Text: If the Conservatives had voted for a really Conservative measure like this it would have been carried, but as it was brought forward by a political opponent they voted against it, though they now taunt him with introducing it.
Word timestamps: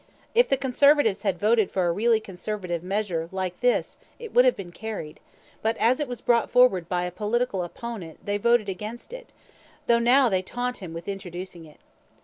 If 0.33 0.49
the 0.49 0.57
Conservatives 0.57 1.21
had 1.21 1.37
voted 1.39 1.69
for 1.69 1.85
a 1.85 1.91
really 1.91 2.19
Conservative 2.19 2.81
measure 2.81 3.29
like 3.31 3.59
this 3.59 3.97
it 4.17 4.33
would 4.33 4.45
have 4.45 4.55
been 4.55 4.71
carried, 4.71 5.19
but 5.61 5.77
as 5.77 5.99
it 5.99 6.07
was 6.07 6.21
brought 6.21 6.49
forward 6.49 6.89
by 6.89 7.03
a 7.03 7.11
political 7.11 7.61
opponent 7.63 8.17
they 8.25 8.39
voted 8.39 8.67
against 8.67 9.13
it, 9.13 9.31
though 9.85 9.99
they 9.99 10.03
now 10.05 10.29
taunt 10.43 10.79
him 10.79 10.95
with 10.95 11.07
introducing 11.07 11.65
it. 11.65 11.77